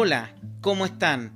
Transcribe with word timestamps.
Hola, 0.00 0.32
¿cómo 0.60 0.86
están? 0.86 1.32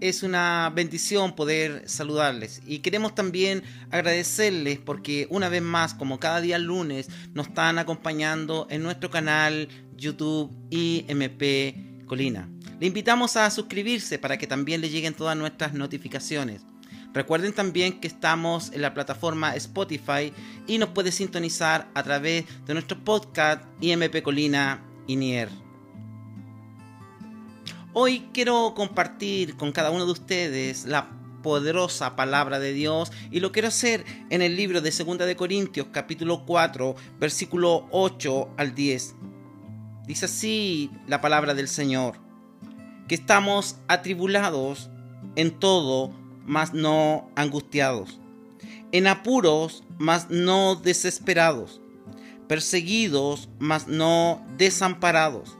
Es 0.00 0.22
una 0.22 0.72
bendición 0.74 1.36
poder 1.36 1.86
saludarles 1.86 2.62
y 2.64 2.78
queremos 2.78 3.14
también 3.14 3.62
agradecerles 3.90 4.78
porque 4.78 5.26
una 5.28 5.50
vez 5.50 5.60
más, 5.60 5.92
como 5.92 6.18
cada 6.18 6.40
día 6.40 6.58
lunes, 6.58 7.10
nos 7.34 7.48
están 7.48 7.78
acompañando 7.78 8.66
en 8.70 8.82
nuestro 8.82 9.10
canal 9.10 9.68
YouTube 9.94 10.50
IMP 10.70 12.06
Colina. 12.06 12.48
Le 12.80 12.86
invitamos 12.86 13.36
a 13.36 13.50
suscribirse 13.50 14.18
para 14.18 14.38
que 14.38 14.46
también 14.46 14.80
le 14.80 14.88
lleguen 14.88 15.12
todas 15.12 15.36
nuestras 15.36 15.74
notificaciones. 15.74 16.62
Recuerden 17.12 17.52
también 17.52 18.00
que 18.00 18.08
estamos 18.08 18.72
en 18.72 18.80
la 18.80 18.94
plataforma 18.94 19.54
Spotify 19.54 20.32
y 20.66 20.78
nos 20.78 20.88
puede 20.88 21.12
sintonizar 21.12 21.90
a 21.92 22.02
través 22.02 22.46
de 22.64 22.72
nuestro 22.72 23.04
podcast 23.04 23.62
IMP 23.82 24.22
Colina 24.22 24.82
Inier. 25.08 25.67
Hoy 28.00 28.28
quiero 28.32 28.74
compartir 28.76 29.56
con 29.56 29.72
cada 29.72 29.90
uno 29.90 30.06
de 30.06 30.12
ustedes 30.12 30.84
la 30.84 31.10
poderosa 31.42 32.14
palabra 32.14 32.60
de 32.60 32.72
Dios 32.72 33.10
y 33.32 33.40
lo 33.40 33.50
quiero 33.50 33.66
hacer 33.66 34.04
en 34.30 34.40
el 34.40 34.54
libro 34.54 34.80
de 34.80 34.92
2 34.92 35.18
de 35.18 35.34
Corintios 35.34 35.88
capítulo 35.90 36.46
4 36.46 36.94
versículo 37.18 37.88
8 37.90 38.50
al 38.56 38.76
10. 38.76 39.16
Dice 40.06 40.26
así 40.26 40.92
la 41.08 41.20
palabra 41.20 41.54
del 41.54 41.66
Señor, 41.66 42.20
que 43.08 43.16
estamos 43.16 43.78
atribulados 43.88 44.90
en 45.34 45.58
todo, 45.58 46.14
mas 46.46 46.74
no 46.74 47.28
angustiados, 47.34 48.20
en 48.92 49.08
apuros, 49.08 49.82
mas 49.98 50.30
no 50.30 50.76
desesperados, 50.76 51.80
perseguidos, 52.46 53.48
mas 53.58 53.88
no 53.88 54.46
desamparados 54.56 55.57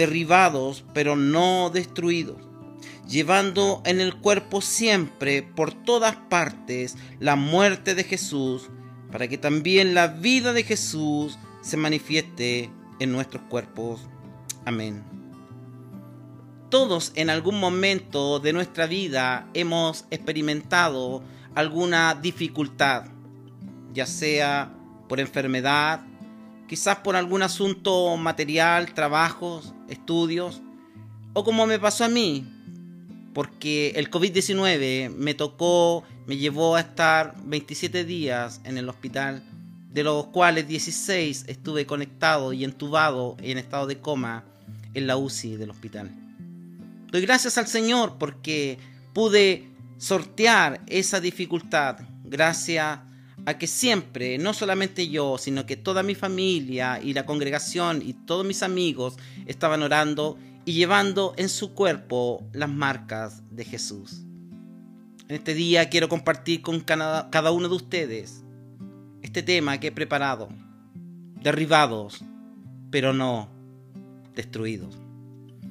derribados 0.00 0.82
pero 0.94 1.14
no 1.14 1.68
destruidos, 1.68 2.38
llevando 3.06 3.82
en 3.84 4.00
el 4.00 4.16
cuerpo 4.16 4.62
siempre 4.62 5.42
por 5.42 5.74
todas 5.74 6.16
partes 6.16 6.96
la 7.18 7.36
muerte 7.36 7.94
de 7.94 8.04
Jesús, 8.04 8.70
para 9.12 9.28
que 9.28 9.36
también 9.36 9.92
la 9.92 10.06
vida 10.06 10.54
de 10.54 10.62
Jesús 10.62 11.38
se 11.60 11.76
manifieste 11.76 12.70
en 12.98 13.12
nuestros 13.12 13.42
cuerpos. 13.50 14.08
Amén. 14.64 15.04
Todos 16.70 17.12
en 17.14 17.28
algún 17.28 17.60
momento 17.60 18.40
de 18.40 18.54
nuestra 18.54 18.86
vida 18.86 19.50
hemos 19.52 20.06
experimentado 20.10 21.22
alguna 21.54 22.14
dificultad, 22.14 23.04
ya 23.92 24.06
sea 24.06 24.74
por 25.10 25.20
enfermedad, 25.20 26.06
quizás 26.70 26.98
por 26.98 27.16
algún 27.16 27.42
asunto 27.42 28.16
material, 28.16 28.94
trabajos, 28.94 29.74
estudios, 29.88 30.62
o 31.32 31.42
como 31.42 31.66
me 31.66 31.80
pasó 31.80 32.04
a 32.04 32.08
mí, 32.08 32.46
porque 33.34 33.90
el 33.96 34.08
COVID-19 34.08 35.10
me 35.10 35.34
tocó, 35.34 36.04
me 36.28 36.36
llevó 36.36 36.76
a 36.76 36.80
estar 36.82 37.34
27 37.42 38.04
días 38.04 38.60
en 38.62 38.78
el 38.78 38.88
hospital, 38.88 39.42
de 39.92 40.04
los 40.04 40.26
cuales 40.26 40.68
16 40.68 41.46
estuve 41.48 41.86
conectado 41.86 42.52
y 42.52 42.62
entubado 42.62 43.36
en 43.42 43.58
estado 43.58 43.88
de 43.88 43.98
coma 43.98 44.44
en 44.94 45.08
la 45.08 45.16
UCI 45.16 45.56
del 45.56 45.70
hospital. 45.70 46.12
Doy 47.10 47.22
gracias 47.22 47.58
al 47.58 47.66
Señor 47.66 48.16
porque 48.16 48.78
pude 49.12 49.68
sortear 49.98 50.82
esa 50.86 51.18
dificultad 51.18 51.98
gracias 52.22 53.00
a 53.50 53.58
que 53.58 53.66
siempre, 53.66 54.38
no 54.38 54.54
solamente 54.54 55.08
yo, 55.08 55.36
sino 55.36 55.66
que 55.66 55.76
toda 55.76 56.02
mi 56.02 56.14
familia 56.14 57.00
y 57.02 57.12
la 57.12 57.26
congregación 57.26 58.00
y 58.04 58.14
todos 58.14 58.46
mis 58.46 58.62
amigos 58.62 59.16
estaban 59.46 59.82
orando 59.82 60.38
y 60.64 60.72
llevando 60.72 61.34
en 61.36 61.48
su 61.48 61.74
cuerpo 61.74 62.48
las 62.52 62.68
marcas 62.68 63.42
de 63.50 63.64
Jesús. 63.64 64.22
En 65.28 65.36
este 65.36 65.54
día 65.54 65.88
quiero 65.90 66.08
compartir 66.08 66.62
con 66.62 66.80
cada 66.80 67.50
uno 67.50 67.68
de 67.68 67.74
ustedes 67.74 68.42
este 69.22 69.42
tema 69.42 69.78
que 69.78 69.88
he 69.88 69.92
preparado. 69.92 70.48
Derribados, 71.42 72.22
pero 72.90 73.12
no 73.12 73.48
destruidos. 74.34 74.96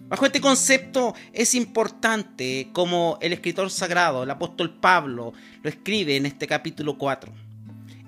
Bajo 0.07 0.25
este 0.25 0.41
concepto 0.41 1.13
es 1.34 1.53
importante 1.56 2.69
como 2.73 3.19
el 3.22 3.31
escritor 3.31 3.69
sagrado, 3.69 4.23
el 4.23 4.31
apóstol 4.31 4.79
Pablo, 4.79 5.34
lo 5.62 5.69
escribe 5.69 6.18
en 6.18 6.25
este 6.25 6.47
capítulo 6.47 6.97
4 6.97 7.49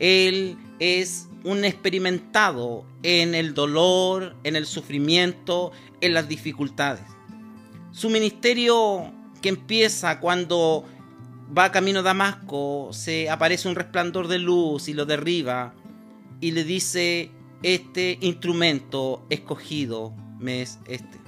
él 0.01 0.57
es 0.79 1.29
un 1.43 1.63
experimentado 1.63 2.85
en 3.03 3.35
el 3.35 3.53
dolor, 3.53 4.35
en 4.43 4.55
el 4.55 4.65
sufrimiento, 4.65 5.71
en 6.01 6.15
las 6.15 6.27
dificultades. 6.27 7.05
Su 7.91 8.09
ministerio 8.09 9.13
que 9.41 9.49
empieza 9.49 10.19
cuando 10.19 10.85
va 11.55 11.71
camino 11.71 11.99
a 11.99 12.03
Damasco, 12.03 12.89
se 12.91 13.29
aparece 13.29 13.67
un 13.67 13.75
resplandor 13.75 14.27
de 14.27 14.39
luz 14.39 14.87
y 14.87 14.93
lo 14.93 15.05
derriba 15.05 15.75
y 16.39 16.51
le 16.51 16.63
dice, 16.63 17.29
este 17.61 18.17
instrumento 18.21 19.23
escogido 19.29 20.15
me 20.39 20.63
es 20.63 20.79
este. 20.87 21.19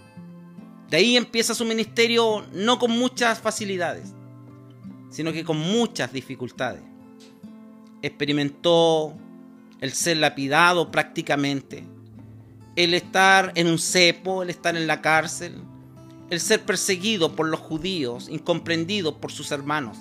De 0.89 0.97
ahí 0.97 1.15
empieza 1.15 1.53
su 1.53 1.65
ministerio 1.65 2.43
no 2.53 2.79
con 2.79 2.89
muchas 2.89 3.39
facilidades, 3.39 4.13
sino 5.11 5.31
que 5.31 5.43
con 5.43 5.59
muchas 5.59 6.11
dificultades 6.11 6.92
experimentó 8.03 9.15
el 9.79 9.93
ser 9.93 10.17
lapidado 10.17 10.91
prácticamente, 10.91 11.83
el 12.75 12.93
estar 12.93 13.53
en 13.55 13.67
un 13.67 13.79
cepo, 13.79 14.43
el 14.43 14.49
estar 14.49 14.75
en 14.75 14.87
la 14.87 15.01
cárcel, 15.01 15.55
el 16.29 16.39
ser 16.39 16.63
perseguido 16.63 17.35
por 17.35 17.47
los 17.47 17.59
judíos, 17.59 18.27
incomprendido 18.29 19.19
por 19.19 19.31
sus 19.31 19.51
hermanos, 19.51 19.97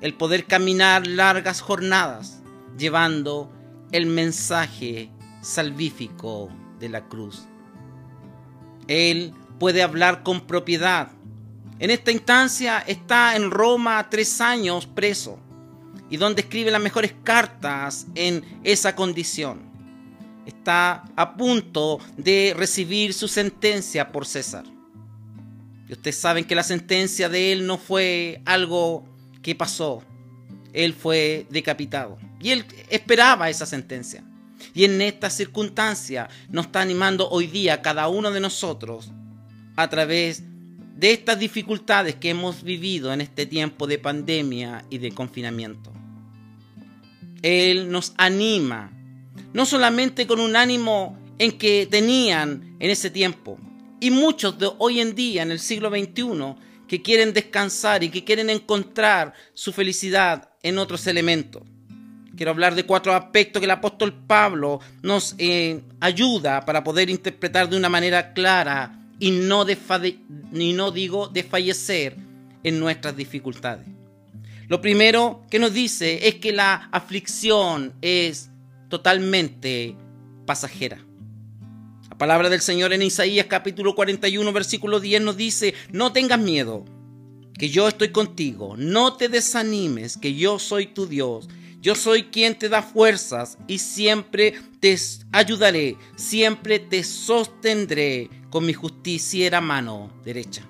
el 0.00 0.14
poder 0.14 0.44
caminar 0.44 1.06
largas 1.06 1.60
jornadas 1.60 2.42
llevando 2.78 3.52
el 3.90 4.06
mensaje 4.06 5.10
salvífico 5.42 6.48
de 6.78 6.88
la 6.88 7.08
cruz. 7.08 7.44
Él 8.86 9.34
puede 9.58 9.82
hablar 9.82 10.22
con 10.22 10.42
propiedad. 10.42 11.08
En 11.78 11.90
esta 11.90 12.12
instancia 12.12 12.78
está 12.80 13.34
en 13.34 13.50
Roma 13.50 14.08
tres 14.10 14.40
años 14.40 14.86
preso 14.86 15.43
y 16.14 16.16
donde 16.16 16.42
escribe 16.42 16.70
las 16.70 16.80
mejores 16.80 17.12
cartas 17.24 18.06
en 18.14 18.44
esa 18.62 18.94
condición. 18.94 19.62
Está 20.46 21.02
a 21.16 21.36
punto 21.36 21.98
de 22.16 22.54
recibir 22.56 23.12
su 23.14 23.26
sentencia 23.26 24.12
por 24.12 24.24
César. 24.24 24.64
Y 25.88 25.92
ustedes 25.92 26.16
saben 26.16 26.44
que 26.44 26.54
la 26.54 26.62
sentencia 26.62 27.28
de 27.28 27.50
él 27.50 27.66
no 27.66 27.78
fue 27.78 28.40
algo 28.44 29.04
que 29.42 29.56
pasó. 29.56 30.04
Él 30.72 30.94
fue 30.94 31.48
decapitado. 31.50 32.16
Y 32.40 32.50
él 32.50 32.64
esperaba 32.90 33.50
esa 33.50 33.66
sentencia. 33.66 34.22
Y 34.72 34.84
en 34.84 35.02
esta 35.02 35.30
circunstancia 35.30 36.28
nos 36.48 36.66
está 36.66 36.80
animando 36.80 37.28
hoy 37.28 37.48
día 37.48 37.82
cada 37.82 38.06
uno 38.06 38.30
de 38.30 38.38
nosotros 38.38 39.10
a 39.74 39.90
través 39.90 40.44
de 40.94 41.10
estas 41.10 41.40
dificultades 41.40 42.14
que 42.14 42.30
hemos 42.30 42.62
vivido 42.62 43.12
en 43.12 43.20
este 43.20 43.46
tiempo 43.46 43.88
de 43.88 43.98
pandemia 43.98 44.84
y 44.90 44.98
de 44.98 45.10
confinamiento. 45.10 45.93
Él 47.44 47.90
nos 47.90 48.14
anima, 48.16 48.90
no 49.52 49.66
solamente 49.66 50.26
con 50.26 50.40
un 50.40 50.56
ánimo 50.56 51.18
en 51.38 51.58
que 51.58 51.86
tenían 51.90 52.74
en 52.80 52.90
ese 52.90 53.10
tiempo, 53.10 53.58
y 54.00 54.10
muchos 54.10 54.58
de 54.58 54.70
hoy 54.78 55.00
en 55.00 55.14
día, 55.14 55.42
en 55.42 55.50
el 55.50 55.60
siglo 55.60 55.90
XXI, 55.90 56.54
que 56.88 57.02
quieren 57.02 57.34
descansar 57.34 58.02
y 58.02 58.08
que 58.08 58.24
quieren 58.24 58.48
encontrar 58.48 59.34
su 59.52 59.74
felicidad 59.74 60.48
en 60.62 60.78
otros 60.78 61.06
elementos. 61.06 61.62
Quiero 62.34 62.50
hablar 62.50 62.74
de 62.74 62.86
cuatro 62.86 63.12
aspectos 63.12 63.60
que 63.60 63.66
el 63.66 63.72
apóstol 63.72 64.14
Pablo 64.26 64.80
nos 65.02 65.34
eh, 65.36 65.82
ayuda 66.00 66.64
para 66.64 66.82
poder 66.82 67.10
interpretar 67.10 67.68
de 67.68 67.76
una 67.76 67.90
manera 67.90 68.32
clara 68.32 69.06
y 69.20 69.32
no, 69.32 69.66
y 70.54 70.72
no 70.72 70.90
digo 70.90 71.28
desfallecer 71.28 72.16
en 72.62 72.80
nuestras 72.80 73.14
dificultades. 73.14 73.93
Lo 74.68 74.80
primero 74.80 75.42
que 75.50 75.58
nos 75.58 75.74
dice 75.74 76.26
es 76.28 76.36
que 76.36 76.52
la 76.52 76.88
aflicción 76.90 77.94
es 78.00 78.50
totalmente 78.88 79.96
pasajera. 80.46 81.04
La 82.08 82.18
palabra 82.18 82.48
del 82.48 82.60
Señor 82.60 82.92
en 82.92 83.02
Isaías 83.02 83.46
capítulo 83.48 83.94
41 83.94 84.52
versículo 84.52 85.00
10 85.00 85.22
nos 85.22 85.36
dice, 85.36 85.74
no 85.90 86.12
tengas 86.12 86.38
miedo, 86.38 86.84
que 87.58 87.68
yo 87.68 87.88
estoy 87.88 88.10
contigo, 88.10 88.74
no 88.76 89.16
te 89.16 89.28
desanimes, 89.28 90.16
que 90.16 90.34
yo 90.34 90.58
soy 90.58 90.86
tu 90.86 91.06
Dios, 91.06 91.48
yo 91.80 91.94
soy 91.94 92.24
quien 92.24 92.58
te 92.58 92.68
da 92.68 92.82
fuerzas 92.82 93.58
y 93.66 93.78
siempre 93.78 94.54
te 94.80 94.96
ayudaré, 95.32 95.96
siempre 96.16 96.78
te 96.78 97.04
sostendré 97.04 98.30
con 98.48 98.64
mi 98.64 98.72
justiciera 98.72 99.60
mano 99.60 100.10
derecha. 100.24 100.66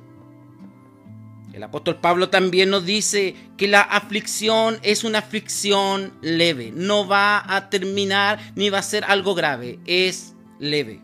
El 1.55 1.63
apóstol 1.63 2.01
Pablo 2.01 2.31
también 2.31 2.69
nos 2.69 2.85
dice 2.85 3.37
que 3.57 3.69
la 3.69 3.81
aflicción 3.81 4.81
es 4.83 5.05
una 5.05 5.21
aflicción 5.21 6.13
leve, 6.21 6.73
no 6.75 7.07
va 7.07 7.45
a 7.47 7.71
terminar 7.71 8.41
ni 8.57 8.71
va 8.71 8.79
a 8.79 8.83
ser 8.83 9.05
algo 9.05 9.37
grave, 9.37 9.79
es 9.87 10.35
leve. 10.59 11.01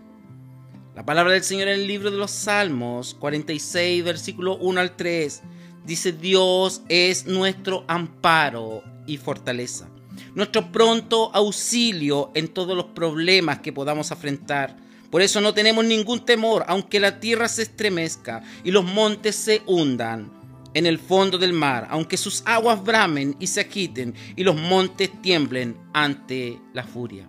La 0.97 1.05
palabra 1.06 1.35
del 1.35 1.44
Señor 1.44 1.69
en 1.69 1.75
el 1.75 1.87
libro 1.87 2.11
de 2.11 2.17
los 2.17 2.32
Salmos 2.32 3.14
46, 3.14 4.02
versículo 4.02 4.56
1 4.56 4.81
al 4.81 4.97
3, 4.97 5.41
dice 5.87 6.11
Dios 6.11 6.82
es 6.88 7.26
nuestro 7.26 7.85
amparo 7.87 8.82
y 9.06 9.19
fortaleza, 9.19 9.88
nuestro 10.35 10.73
pronto 10.73 11.31
auxilio 11.32 12.32
en 12.35 12.49
todos 12.49 12.76
los 12.76 12.87
problemas 12.87 13.61
que 13.61 13.73
podamos 13.73 14.11
afrontar. 14.11 14.76
Por 15.12 15.23
eso 15.23 15.41
no 15.41 15.55
tenemos 15.55 15.85
ningún 15.85 16.25
temor, 16.25 16.64
aunque 16.67 16.99
la 16.99 17.20
tierra 17.20 17.49
se 17.49 17.62
estremezca 17.62 18.43
y 18.64 18.73
los 18.73 18.85
montes 18.85 19.37
se 19.37 19.62
hundan 19.67 20.39
en 20.75 20.87
el 20.87 20.99
fondo 20.99 21.38
del 21.38 21.52
mar, 21.52 21.87
aunque 21.90 22.17
sus 22.17 22.43
aguas 22.44 22.82
bramen 22.82 23.37
y 23.38 23.46
se 23.46 23.61
agiten 23.61 24.14
y 24.37 24.44
los 24.44 24.56
montes 24.56 25.11
tiemblen 25.22 25.76
ante 25.93 26.61
la 26.72 26.84
furia. 26.84 27.26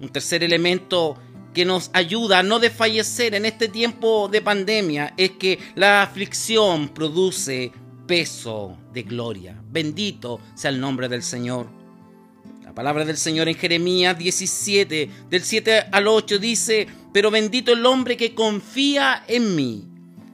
Un 0.00 0.08
tercer 0.08 0.42
elemento 0.42 1.16
que 1.54 1.64
nos 1.64 1.90
ayuda 1.92 2.38
a 2.38 2.42
no 2.42 2.58
desfallecer 2.58 3.34
en 3.34 3.44
este 3.44 3.68
tiempo 3.68 4.28
de 4.28 4.40
pandemia 4.40 5.14
es 5.16 5.32
que 5.32 5.58
la 5.74 6.02
aflicción 6.02 6.88
produce 6.90 7.72
peso 8.06 8.78
de 8.92 9.02
gloria. 9.02 9.60
Bendito 9.70 10.40
sea 10.54 10.70
el 10.70 10.80
nombre 10.80 11.08
del 11.08 11.22
Señor. 11.22 11.68
La 12.64 12.74
palabra 12.74 13.04
del 13.04 13.16
Señor 13.16 13.48
en 13.48 13.56
Jeremías 13.56 14.16
17, 14.16 15.10
del 15.28 15.42
7 15.42 15.86
al 15.90 16.06
8 16.06 16.38
dice, 16.38 16.86
pero 17.12 17.30
bendito 17.30 17.72
el 17.72 17.84
hombre 17.84 18.16
que 18.16 18.34
confía 18.34 19.24
en 19.26 19.56
mí, 19.56 19.88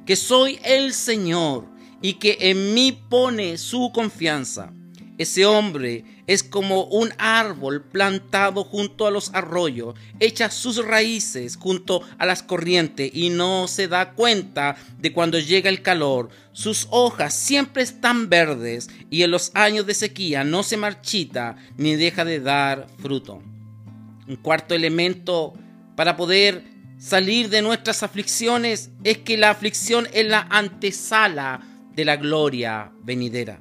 que 0.04 0.16
soy 0.16 0.58
el 0.62 0.92
Señor 0.92 1.75
y 2.02 2.14
que 2.14 2.38
en 2.40 2.74
mí 2.74 2.92
pone 3.08 3.58
su 3.58 3.90
confianza. 3.92 4.72
Ese 5.18 5.46
hombre 5.46 6.04
es 6.26 6.42
como 6.42 6.84
un 6.84 7.10
árbol 7.16 7.82
plantado 7.82 8.64
junto 8.64 9.06
a 9.06 9.10
los 9.10 9.32
arroyos, 9.32 9.94
echa 10.20 10.50
sus 10.50 10.84
raíces 10.84 11.56
junto 11.56 12.02
a 12.18 12.26
las 12.26 12.42
corrientes 12.42 13.10
y 13.14 13.30
no 13.30 13.66
se 13.66 13.88
da 13.88 14.12
cuenta 14.12 14.76
de 14.98 15.12
cuando 15.12 15.38
llega 15.38 15.70
el 15.70 15.80
calor. 15.80 16.28
Sus 16.52 16.86
hojas 16.90 17.32
siempre 17.32 17.82
están 17.82 18.28
verdes 18.28 18.88
y 19.08 19.22
en 19.22 19.30
los 19.30 19.52
años 19.54 19.86
de 19.86 19.94
sequía 19.94 20.44
no 20.44 20.62
se 20.62 20.76
marchita 20.76 21.56
ni 21.78 21.96
deja 21.96 22.26
de 22.26 22.40
dar 22.40 22.86
fruto. 22.98 23.42
Un 24.28 24.36
cuarto 24.36 24.74
elemento 24.74 25.54
para 25.94 26.16
poder 26.16 26.62
salir 26.98 27.48
de 27.48 27.62
nuestras 27.62 28.02
aflicciones 28.02 28.90
es 29.02 29.18
que 29.18 29.38
la 29.38 29.50
aflicción 29.50 30.08
es 30.12 30.26
la 30.26 30.46
antesala 30.50 31.75
de 31.96 32.04
la 32.04 32.16
gloria 32.16 32.92
venidera. 33.02 33.58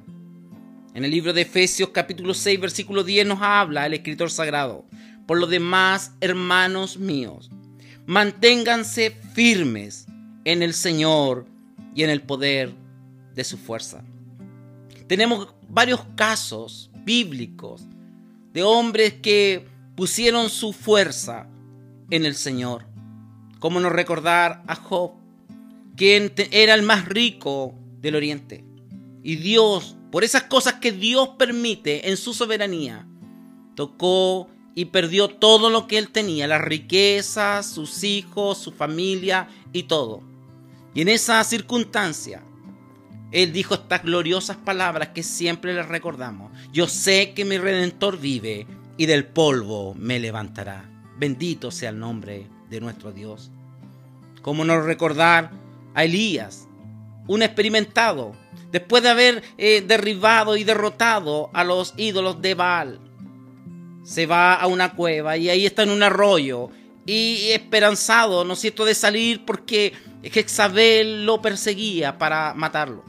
En 0.94 1.04
el 1.04 1.10
libro 1.10 1.32
de 1.32 1.40
Efesios 1.40 1.88
capítulo 1.88 2.34
6 2.34 2.60
versículo 2.60 3.02
10 3.02 3.26
nos 3.26 3.40
habla 3.40 3.86
el 3.86 3.94
escritor 3.94 4.30
sagrado. 4.30 4.84
Por 5.26 5.40
lo 5.40 5.46
demás, 5.46 6.12
hermanos 6.20 6.98
míos, 6.98 7.50
manténganse 8.04 9.10
firmes 9.32 10.06
en 10.44 10.62
el 10.62 10.74
Señor 10.74 11.46
y 11.94 12.02
en 12.02 12.10
el 12.10 12.20
poder 12.20 12.74
de 13.34 13.42
su 13.42 13.56
fuerza. 13.56 14.04
Tenemos 15.08 15.48
varios 15.68 16.04
casos 16.14 16.90
bíblicos 17.04 17.86
de 18.52 18.62
hombres 18.62 19.14
que 19.14 19.66
pusieron 19.96 20.50
su 20.50 20.74
fuerza 20.74 21.48
en 22.10 22.26
el 22.26 22.34
Señor. 22.34 22.84
Como 23.60 23.80
nos 23.80 23.92
recordar 23.92 24.62
a 24.66 24.74
Job, 24.74 25.12
quien 25.96 26.32
era 26.50 26.74
el 26.74 26.82
más 26.82 27.06
rico 27.06 27.74
del 28.06 28.16
oriente. 28.16 28.64
Y 29.22 29.36
Dios 29.36 29.96
por 30.10 30.24
esas 30.24 30.44
cosas 30.44 30.74
que 30.74 30.92
Dios 30.92 31.30
permite 31.36 32.08
en 32.08 32.16
su 32.16 32.32
soberanía, 32.32 33.06
tocó 33.74 34.48
y 34.74 34.86
perdió 34.86 35.28
todo 35.28 35.68
lo 35.68 35.86
que 35.86 35.98
él 35.98 36.08
tenía, 36.08 36.46
las 36.46 36.62
riquezas, 36.62 37.66
sus 37.66 38.02
hijos, 38.02 38.56
su 38.56 38.72
familia 38.72 39.48
y 39.74 39.82
todo. 39.82 40.22
Y 40.94 41.02
en 41.02 41.08
esa 41.08 41.44
circunstancia, 41.44 42.42
él 43.32 43.52
dijo 43.52 43.74
estas 43.74 44.04
gloriosas 44.04 44.56
palabras 44.56 45.08
que 45.08 45.22
siempre 45.22 45.74
le 45.74 45.82
recordamos. 45.82 46.50
Yo 46.72 46.86
sé 46.86 47.34
que 47.34 47.44
mi 47.44 47.58
redentor 47.58 48.18
vive 48.18 48.66
y 48.96 49.06
del 49.06 49.26
polvo 49.26 49.94
me 49.94 50.18
levantará. 50.18 50.88
Bendito 51.18 51.70
sea 51.70 51.90
el 51.90 51.98
nombre 51.98 52.46
de 52.70 52.80
nuestro 52.80 53.12
Dios. 53.12 53.50
¿Cómo 54.40 54.64
no 54.64 54.80
recordar 54.80 55.50
a 55.94 56.04
Elías, 56.04 56.68
un 57.26 57.42
experimentado, 57.42 58.32
después 58.70 59.02
de 59.02 59.08
haber 59.08 59.42
eh, 59.58 59.84
derribado 59.86 60.56
y 60.56 60.64
derrotado 60.64 61.50
a 61.52 61.64
los 61.64 61.94
ídolos 61.96 62.40
de 62.42 62.54
Baal. 62.54 63.00
Se 64.04 64.26
va 64.26 64.54
a 64.54 64.66
una 64.66 64.94
cueva 64.94 65.36
y 65.36 65.48
ahí 65.48 65.66
está 65.66 65.82
en 65.82 65.90
un 65.90 66.02
arroyo 66.02 66.70
y 67.04 67.50
esperanzado, 67.50 68.44
¿no 68.44 68.54
es 68.54 68.60
cierto?, 68.60 68.84
de 68.84 68.94
salir 68.94 69.44
porque 69.44 69.92
Jezabel 70.22 71.24
lo 71.24 71.40
perseguía 71.40 72.18
para 72.18 72.54
matarlo. 72.54 73.04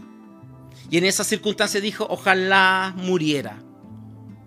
Y 0.90 0.98
en 0.98 1.06
esa 1.06 1.24
circunstancia 1.24 1.82
dijo, 1.82 2.08
ojalá 2.10 2.94
muriera. 2.96 3.60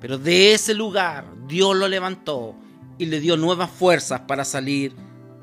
Pero 0.00 0.19
de 0.19 0.55
ese 0.55 0.73
lugar 0.75 1.26
Dios 1.46 1.76
lo 1.76 1.88
levantó 1.88 2.55
y 2.96 3.06
le 3.06 3.20
dio 3.20 3.37
nuevas 3.37 3.70
fuerzas 3.70 4.20
para 4.20 4.44
salir 4.44 4.94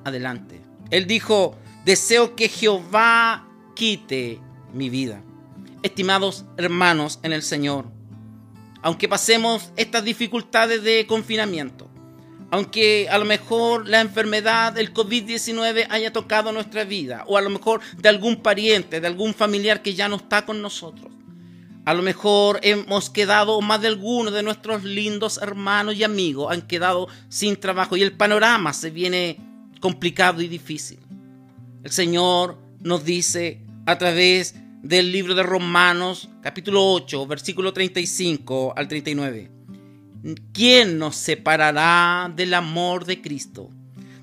adelante. 0.03 0.61
Él 0.89 1.05
dijo, 1.05 1.55
deseo 1.85 2.35
que 2.35 2.49
Jehová 2.49 3.46
quite 3.77 4.39
mi 4.73 4.89
vida 4.89 5.21
estimados 5.83 6.45
hermanos 6.57 7.19
en 7.21 7.31
el 7.31 7.43
Señor, 7.43 7.85
aunque 8.81 9.07
pasemos 9.07 9.71
estas 9.75 10.03
dificultades 10.03 10.83
de 10.83 11.05
confinamiento, 11.07 11.87
aunque 12.49 13.07
a 13.09 13.17
lo 13.17 13.25
mejor 13.25 13.87
la 13.87 14.01
enfermedad 14.01 14.73
del 14.73 14.93
COVID-19 14.93 15.87
haya 15.89 16.11
tocado 16.11 16.51
nuestra 16.51 16.83
vida, 16.83 17.23
o 17.27 17.37
a 17.37 17.41
lo 17.41 17.51
mejor 17.51 17.81
de 17.97 18.09
algún 18.09 18.37
pariente, 18.37 18.99
de 18.99 19.07
algún 19.07 19.33
familiar 19.33 19.81
que 19.81 19.93
ya 19.93 20.09
no 20.09 20.15
está 20.15 20.45
con 20.45 20.61
nosotros, 20.61 21.11
a 21.85 21.93
lo 21.93 22.01
mejor 22.01 22.59
hemos 22.63 23.09
quedado, 23.09 23.61
más 23.61 23.81
de 23.81 23.87
algunos 23.87 24.33
de 24.33 24.43
nuestros 24.43 24.83
lindos 24.83 25.39
hermanos 25.41 25.95
y 25.95 26.03
amigos 26.03 26.51
han 26.51 26.63
quedado 26.63 27.07
sin 27.29 27.55
trabajo 27.55 27.95
y 27.95 28.01
el 28.01 28.11
panorama 28.11 28.73
se 28.73 28.89
viene 28.89 29.37
complicado 29.79 30.41
y 30.41 30.49
difícil. 30.49 30.99
El 31.83 31.91
Señor 31.91 32.57
nos 32.81 33.05
dice 33.05 33.66
a 33.87 33.97
través 33.97 34.53
de 34.53 34.67
del 34.87 35.11
libro 35.11 35.35
de 35.35 35.43
Romanos, 35.43 36.29
capítulo 36.41 36.93
8, 36.93 37.27
versículo 37.27 37.73
35 37.73 38.73
al 38.75 38.87
39. 38.87 39.51
¿Quién 40.53 40.97
nos 40.97 41.15
separará 41.15 42.31
del 42.33 42.53
amor 42.53 43.05
de 43.05 43.21
Cristo? 43.21 43.69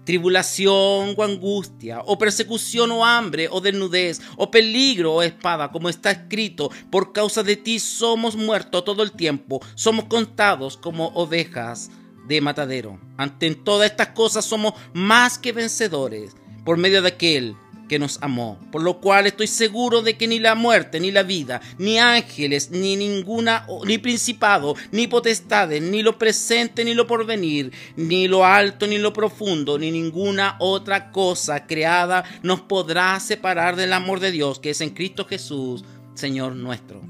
Tribulación 0.05 1.15
o 1.17 1.23
angustia, 1.23 2.01
o 2.05 2.19
persecución 2.19 2.91
o 2.93 3.05
hambre, 3.05 3.49
o 3.51 3.61
desnudez, 3.61 4.21
o 4.37 4.51
peligro 4.51 5.15
o 5.15 5.23
espada, 5.23 5.71
como 5.71 5.89
está 5.89 6.11
escrito, 6.11 6.71
por 6.91 7.13
causa 7.13 7.43
de 7.43 7.57
ti 7.57 7.79
somos 7.79 8.37
muertos 8.37 8.85
todo 8.85 9.03
el 9.03 9.13
tiempo, 9.13 9.61
somos 9.75 10.07
contados 10.07 10.77
como 10.77 11.09
ovejas 11.09 11.91
de 12.27 12.41
matadero. 12.41 13.01
Ante 13.17 13.55
todas 13.55 13.91
estas 13.91 14.09
cosas 14.09 14.45
somos 14.45 14.75
más 14.93 15.39
que 15.39 15.53
vencedores 15.53 16.35
por 16.65 16.77
medio 16.77 17.03
de 17.03 17.09
aquel 17.09 17.57
que 17.89 17.99
nos 17.99 18.19
amó, 18.23 18.59
por 18.73 18.83
lo 18.83 19.01
cual 19.01 19.27
estoy 19.27 19.47
seguro 19.47 20.03
de 20.03 20.17
que 20.17 20.27
ni 20.27 20.39
la 20.39 20.55
muerte, 20.55 21.01
ni 21.01 21.11
la 21.11 21.23
vida, 21.23 21.61
ni 21.79 21.99
ángeles, 21.99 22.71
ni 22.71 22.97
ninguna, 22.97 23.67
ni 23.87 23.99
principado, 23.99 24.75
ni 24.91 25.07
potestades, 25.07 25.83
ni 25.83 26.03
lo 26.03 26.19
presente, 26.19 26.85
ni 26.85 26.95
lo 26.95 27.07
porvenir, 27.07 27.73
ni 27.97 28.29
lo 28.29 28.45
alto, 28.45 28.87
ni 28.87 28.99
lo 28.99 29.13
profundo, 29.13 29.79
ni 29.79 29.91
ninguna 29.91 30.57
otra 30.59 31.11
cosa 31.11 31.67
creada 31.67 32.25
nos 32.43 32.61
podrá 32.61 33.19
separar 33.21 33.77
del 33.77 33.93
amor 33.93 34.21
de 34.21 34.31
Dios 34.31 34.59
que 34.59 34.71
es 34.71 34.81
en 34.81 34.91
Cristo 34.91 35.25
Jesús, 35.25 35.85
Señor 36.15 36.55
nuestro. 36.55 37.03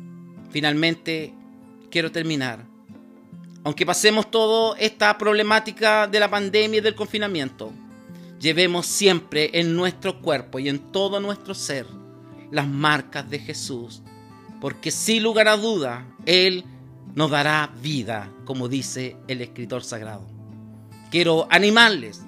Finalmente, 0.50 1.35
quiero 1.90 2.11
terminar. 2.11 2.64
Aunque 3.64 3.87
pasemos 3.87 4.31
toda 4.31 4.78
esta 4.78 5.16
problemática 5.16 6.07
de 6.07 6.21
la 6.21 6.31
pandemia 6.31 6.78
y 6.78 6.83
del 6.83 6.95
confinamiento, 6.95 7.73
llevemos 8.44 8.84
siempre 8.84 9.48
en 9.54 9.74
nuestro 9.74 10.20
cuerpo 10.20 10.58
y 10.58 10.68
en 10.68 10.78
todo 10.92 11.18
nuestro 11.18 11.54
ser 11.54 11.86
las 12.50 12.68
marcas 12.68 13.28
de 13.30 13.38
Jesús, 13.38 14.02
porque 14.60 14.90
sin 14.90 15.22
lugar 15.22 15.48
a 15.48 15.56
duda, 15.56 16.06
Él 16.26 16.62
nos 17.14 17.30
dará 17.30 17.72
vida, 17.80 18.30
como 18.44 18.68
dice 18.68 19.16
el 19.28 19.40
escritor 19.40 19.82
sagrado. 19.82 20.28
Quiero 21.10 21.48
animarles, 21.50 22.20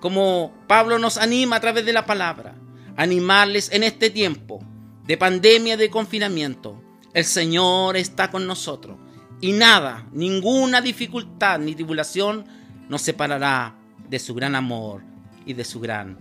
como 0.00 0.54
Pablo 0.66 0.98
nos 0.98 1.18
anima 1.18 1.56
a 1.56 1.60
través 1.60 1.84
de 1.84 1.92
la 1.92 2.06
palabra, 2.06 2.54
animarles 2.96 3.70
en 3.70 3.82
este 3.84 4.08
tiempo 4.08 4.60
de 5.04 5.18
pandemia, 5.18 5.76
de 5.76 5.90
confinamiento. 5.90 6.82
El 7.12 7.26
Señor 7.26 7.98
está 7.98 8.30
con 8.30 8.46
nosotros 8.46 8.96
y 9.42 9.52
nada, 9.52 10.08
ninguna 10.12 10.80
dificultad 10.80 11.58
ni 11.58 11.74
tribulación 11.74 12.46
nos 12.88 13.02
separará 13.02 13.76
de 14.08 14.18
su 14.18 14.34
gran 14.34 14.54
amor 14.54 15.17
y 15.48 15.54
de 15.54 15.64
su 15.64 15.80
gran 15.80 16.18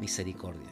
misericordia. 0.00 0.70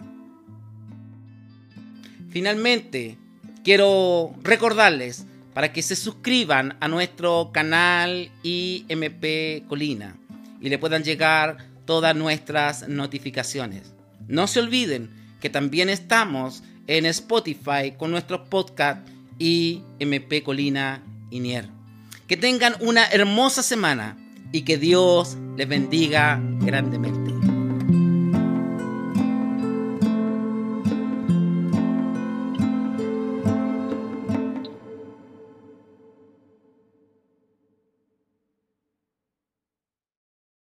Finalmente, 2.30 3.18
quiero 3.64 4.32
recordarles 4.42 5.26
para 5.52 5.72
que 5.72 5.82
se 5.82 5.96
suscriban 5.96 6.76
a 6.80 6.88
nuestro 6.88 7.50
canal 7.52 8.30
IMP 8.42 9.66
Colina 9.68 10.16
y 10.60 10.68
le 10.68 10.78
puedan 10.78 11.02
llegar 11.02 11.58
todas 11.84 12.14
nuestras 12.14 12.88
notificaciones. 12.88 13.92
No 14.28 14.46
se 14.46 14.60
olviden 14.60 15.10
que 15.40 15.50
también 15.50 15.88
estamos 15.88 16.62
en 16.86 17.06
Spotify 17.06 17.92
con 17.96 18.10
nuestros 18.10 18.48
podcasts 18.48 19.10
y 19.38 19.82
MP 19.98 20.42
Colina 20.42 21.02
Inier. 21.30 21.68
Que 22.28 22.36
tengan 22.36 22.74
una 22.80 23.06
hermosa 23.06 23.62
semana 23.62 24.16
y 24.52 24.62
que 24.62 24.78
Dios 24.78 25.36
les 25.56 25.68
bendiga 25.68 26.40
grandemente. 26.60 27.45